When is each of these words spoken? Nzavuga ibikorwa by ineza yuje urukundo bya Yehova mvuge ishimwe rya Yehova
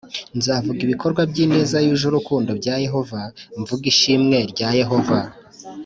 Nzavuga 0.37 0.79
ibikorwa 0.85 1.21
by 1.31 1.37
ineza 1.43 1.77
yuje 1.85 2.05
urukundo 2.07 2.51
bya 2.59 2.75
Yehova 2.85 3.19
mvuge 3.59 3.85
ishimwe 3.93 4.37
rya 4.51 4.69
Yehova 4.79 5.17